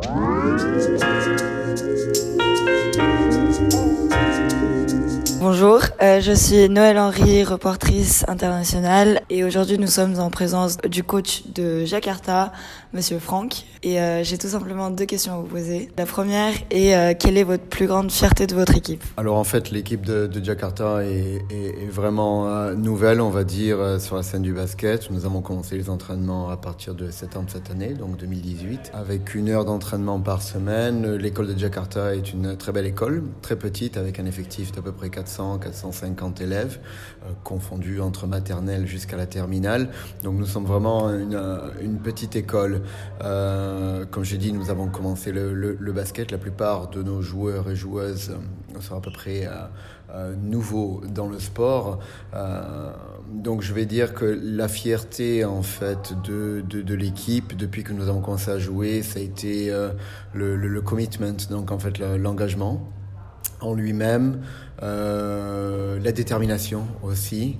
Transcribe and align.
Thank 0.00 0.62
you. 4.90 5.11
Bonjour, 5.44 5.80
euh, 6.00 6.20
je 6.20 6.30
suis 6.30 6.68
Noël 6.68 6.96
Henry, 6.96 7.42
reportrice 7.42 8.24
internationale 8.28 9.22
et 9.28 9.42
aujourd'hui 9.42 9.76
nous 9.76 9.88
sommes 9.88 10.20
en 10.20 10.30
présence 10.30 10.76
du 10.88 11.02
coach 11.02 11.42
de 11.52 11.84
Jakarta, 11.84 12.52
Monsieur 12.92 13.18
Franck. 13.18 13.64
Et 13.82 14.00
euh, 14.00 14.22
j'ai 14.22 14.38
tout 14.38 14.46
simplement 14.46 14.90
deux 14.90 15.04
questions 15.04 15.32
à 15.32 15.36
vous 15.38 15.48
poser. 15.48 15.90
La 15.98 16.06
première 16.06 16.52
est 16.70 16.94
euh, 16.94 17.14
quelle 17.18 17.36
est 17.36 17.42
votre 17.42 17.64
plus 17.64 17.88
grande 17.88 18.12
fierté 18.12 18.46
de 18.46 18.54
votre 18.54 18.76
équipe? 18.76 19.02
Alors 19.16 19.36
en 19.36 19.42
fait 19.42 19.72
l'équipe 19.72 20.06
de, 20.06 20.30
Jakarta 20.40 21.04
est, 21.04 21.42
est, 21.50 21.90
vraiment 21.90 22.70
nouvelle 22.76 23.20
on 23.20 23.30
va 23.30 23.42
dire 23.42 24.00
sur 24.00 24.14
la 24.14 24.22
scène 24.22 24.42
du 24.42 24.52
basket. 24.52 25.10
Nous 25.10 25.26
avons 25.26 25.40
commencé 25.40 25.76
les 25.76 25.90
entraînements 25.90 26.50
à 26.50 26.56
partir 26.56 26.94
de 26.94 27.10
septembre 27.10 27.48
cette 27.52 27.68
année, 27.72 27.94
donc 27.94 28.16
2018, 28.16 28.92
avec 28.94 29.34
une 29.34 29.48
heure 29.48 29.64
d'entraînement 29.64 30.20
par 30.20 30.40
semaine. 30.40 31.16
L'école 31.16 31.52
de 31.52 31.58
Jakarta 31.58 32.14
est 32.14 32.32
une 32.32 32.56
très 32.56 32.70
belle 32.70 32.86
école, 32.86 33.24
très 33.42 33.56
petite 33.56 33.96
avec 33.96 34.20
un 34.20 34.26
effectif 34.26 34.70
d'à 34.70 34.82
peu 34.82 34.92
près 34.92 35.10
400 35.10 35.31
450 35.36 36.40
élèves, 36.40 36.78
euh, 37.24 37.30
confondus 37.44 38.00
entre 38.00 38.26
maternelle 38.26 38.86
jusqu'à 38.86 39.16
la 39.16 39.26
terminale. 39.26 39.88
Donc 40.22 40.38
nous 40.38 40.46
sommes 40.46 40.64
vraiment 40.64 41.10
une, 41.10 41.34
euh, 41.34 41.68
petite 42.02 42.36
école. 42.36 42.82
Euh, 43.22 44.04
comme 44.10 44.24
j'ai 44.24 44.38
dit, 44.38 44.52
nous 44.52 44.70
avons 44.70 44.88
commencé 44.88 45.32
le, 45.32 45.92
basket. 45.92 46.30
La 46.30 46.38
plupart 46.38 46.88
de 46.88 47.02
nos 47.02 47.20
joueurs 47.20 47.70
et 47.70 47.76
joueuses 47.76 48.32
sont 48.80 48.96
à 48.96 49.00
peu 49.00 49.10
près 49.12 49.46
nouveaux 50.42 51.02
dans 51.06 51.28
le 51.28 51.38
sport. 51.38 51.98
donc 53.30 53.60
je 53.60 53.74
vais 53.74 53.84
dire 53.84 54.14
que 54.14 54.24
la 54.24 54.68
fierté 54.68 55.44
en 55.44 55.62
fait 55.62 56.14
de, 56.24 56.64
de, 56.66 56.94
l'équipe 56.94 57.54
depuis 57.54 57.84
que 57.84 57.92
nous 57.92 58.08
avons 58.08 58.22
commencé 58.22 58.50
à 58.50 58.58
jouer, 58.58 59.02
ça 59.02 59.18
a 59.18 59.22
été 59.22 59.70
le, 60.32 60.56
le, 60.56 60.68
le 60.68 60.80
commitment, 60.80 61.36
donc 61.50 61.70
en 61.70 61.78
fait 61.78 61.98
l'engagement 61.98 62.88
en 63.62 63.74
lui-même, 63.74 64.40
euh, 64.82 65.98
la 66.02 66.12
détermination 66.12 66.86
aussi, 67.02 67.56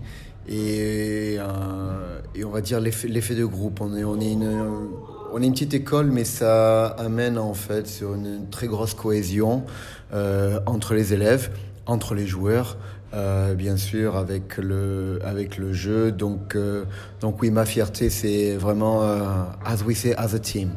et, 0.48 1.36
euh, 1.38 2.20
et 2.34 2.44
on 2.44 2.50
va 2.50 2.60
dire 2.60 2.80
l'effet 2.80 3.34
de 3.34 3.44
groupe. 3.44 3.80
On 3.80 3.96
est, 3.96 4.04
on, 4.04 4.20
est 4.20 4.32
une, 4.32 4.88
on 5.32 5.40
est 5.40 5.46
une 5.46 5.52
petite 5.52 5.74
école, 5.74 6.10
mais 6.10 6.24
ça 6.24 6.86
amène 6.86 7.38
en 7.38 7.54
fait 7.54 7.86
sur 7.86 8.14
une 8.14 8.48
très 8.50 8.66
grosse 8.66 8.94
cohésion 8.94 9.64
euh, 10.12 10.60
entre 10.66 10.94
les 10.94 11.12
élèves, 11.12 11.50
entre 11.86 12.14
les 12.14 12.26
joueurs. 12.26 12.76
Euh, 13.14 13.54
bien 13.54 13.76
sûr 13.76 14.16
avec 14.16 14.56
le 14.56 15.18
avec 15.22 15.58
le 15.58 15.74
jeu 15.74 16.12
donc 16.12 16.56
euh, 16.56 16.86
donc 17.20 17.42
oui 17.42 17.50
ma 17.50 17.66
fierté 17.66 18.08
c'est 18.08 18.56
vraiment 18.56 19.02
uh, 19.04 19.52
as 19.66 19.82
we 19.84 19.94
say 19.94 20.14
as 20.16 20.34
a 20.34 20.38
team 20.38 20.70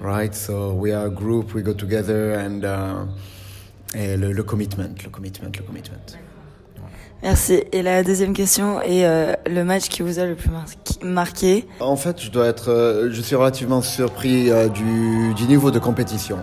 right? 0.00 0.32
So 0.32 0.72
we 0.72 0.92
are 0.92 1.06
a 1.06 1.10
group 1.10 1.52
we 1.52 1.64
go 1.64 1.74
together 1.74 2.38
and 2.38 2.62
uh, 2.62 3.06
et 3.94 4.16
le, 4.16 4.32
le, 4.32 4.42
commitment, 4.42 4.84
le 5.02 5.10
commitment, 5.10 5.48
le 5.56 5.62
commitment. 5.62 5.98
Merci. 7.22 7.62
Et 7.72 7.82
la 7.82 8.02
deuxième 8.02 8.32
question 8.32 8.80
est 8.80 9.04
euh, 9.04 9.34
le 9.46 9.62
match 9.62 9.88
qui 9.88 10.02
vous 10.02 10.18
a 10.18 10.24
le 10.24 10.36
plus 10.36 10.50
marqué? 11.02 11.66
En 11.80 11.96
fait, 11.96 12.20
je 12.20 12.30
dois 12.30 12.46
être, 12.46 12.70
euh, 12.70 13.10
je 13.12 13.20
suis 13.20 13.36
relativement 13.36 13.82
surpris 13.82 14.50
euh, 14.50 14.68
du, 14.68 15.34
du, 15.34 15.44
niveau 15.44 15.70
de 15.70 15.78
compétition. 15.78 16.38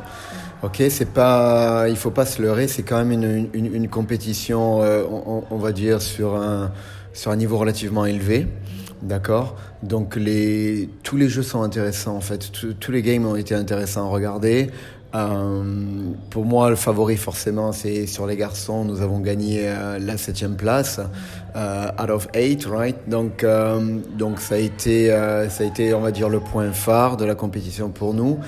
Ok, 0.61 0.83
c'est 0.89 1.11
pas, 1.13 1.85
il 1.89 1.95
faut 1.95 2.11
pas 2.11 2.25
se 2.25 2.41
leurrer, 2.41 2.67
c'est 2.67 2.83
quand 2.83 2.97
même 2.97 3.11
une, 3.11 3.49
une, 3.53 3.73
une 3.73 3.87
compétition, 3.89 4.81
euh, 4.83 5.03
on, 5.09 5.43
on, 5.49 5.57
va 5.57 5.71
dire 5.71 6.01
sur 6.01 6.35
un 6.35 6.71
sur 7.17 7.31
un 7.31 7.35
niveau 7.35 7.57
relativement 7.57 8.05
élevé. 8.05 8.47
D'accord? 9.01 9.55
Donc 9.83 10.15
les, 10.15 10.89
tous 11.03 11.17
les 11.17 11.29
jeux 11.29 11.43
sont 11.43 11.61
intéressants 11.61 12.15
en 12.15 12.21
fait. 12.21 12.51
Tous, 12.51 12.73
tous 12.73 12.91
les 12.91 13.01
games 13.01 13.25
ont 13.25 13.35
été 13.35 13.53
intéressants 13.53 14.05
à 14.05 14.09
regarder. 14.09 14.69
Euh, 15.15 15.63
pour 16.29 16.45
moi, 16.45 16.69
le 16.69 16.75
favori 16.75 17.15
forcément, 17.15 17.71
c'est 17.71 18.07
sur 18.07 18.27
les 18.27 18.35
garçons. 18.35 18.83
Nous 18.83 19.01
avons 19.01 19.19
gagné 19.19 19.61
euh, 19.63 19.99
la 19.99 20.17
septième 20.17 20.55
place 20.55 20.99
euh, 21.55 21.87
out 22.01 22.09
of 22.09 22.27
eight, 22.33 22.65
right? 22.65 22.97
Donc, 23.07 23.45
donc 24.17 24.39
ça 24.39 24.55
a 24.55 24.57
été, 24.57 25.09
ça 25.49 25.63
a 25.63 25.67
été, 25.67 25.93
on 25.93 26.01
va 26.01 26.11
dire, 26.11 26.29
le 26.29 26.39
point 26.39 26.71
phare 26.71 27.17
de 27.17 27.25
la 27.25 27.35
compétition 27.35 27.89
pour 27.89 28.13
nous. 28.13 28.39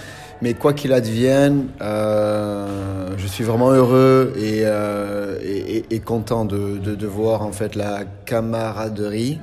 Mais 0.41 0.53
quoi 0.53 0.73
qu'il 0.73 0.93
advienne, 0.93 1.67
je 1.79 3.27
suis 3.27 3.43
vraiment 3.43 3.71
heureux 3.71 4.33
et 4.37 5.99
content 5.99 6.45
de, 6.45 6.77
de, 6.77 6.95
de, 6.95 7.07
voir 7.07 7.41
en 7.41 7.51
fait 7.51 7.75
la 7.75 8.03
camaraderie. 8.25 9.39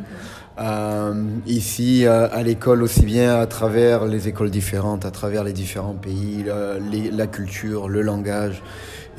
Euh, 0.59 1.12
ici 1.47 2.06
euh, 2.06 2.28
à 2.33 2.43
l'école 2.43 2.83
aussi 2.83 3.05
bien 3.05 3.39
à 3.39 3.47
travers 3.47 4.06
les 4.06 4.28
écoles 4.28 4.50
différentes, 4.50 5.05
à 5.05 5.11
travers 5.11 5.44
les 5.44 5.53
différents 5.53 5.94
pays, 5.94 6.44
la, 6.44 7.27
culture, 7.27 7.89
le 7.89 8.03
langage. 8.03 8.62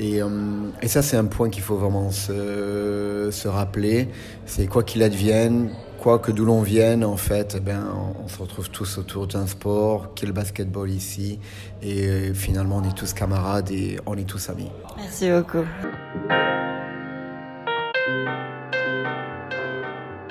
Et, 0.00 0.22
euh, 0.22 0.28
et 0.82 0.88
ça, 0.88 1.02
c'est 1.02 1.16
un 1.16 1.24
point 1.24 1.48
qu'il 1.48 1.62
faut 1.62 1.76
vraiment 1.76 2.10
se, 2.10 3.30
se 3.32 3.48
rappeler. 3.48 4.08
C'est 4.46 4.66
quoi 4.66 4.82
qu'il 4.82 5.02
advienne, 5.02 5.70
quoi 5.98 6.18
que 6.18 6.30
d'où 6.30 6.44
l'on 6.44 6.62
vienne, 6.62 7.04
en 7.04 7.16
fait, 7.16 7.54
eh 7.56 7.60
ben, 7.60 7.84
on, 7.94 8.24
on, 8.24 8.28
se 8.28 8.38
retrouve 8.38 8.70
tous 8.70 8.98
autour 8.98 9.26
d'un 9.26 9.46
sport, 9.46 10.14
qui 10.14 10.24
est 10.24 10.28
le 10.28 10.34
basketball 10.34 10.90
ici. 10.90 11.40
Et 11.82 12.32
finalement, 12.34 12.80
on 12.84 12.88
est 12.88 12.96
tous 12.96 13.12
camarades 13.12 13.70
et 13.70 13.98
on 14.06 14.16
est 14.16 14.28
tous 14.28 14.50
amis. 14.50 14.70
Merci 14.96 15.30
beaucoup. 15.30 15.64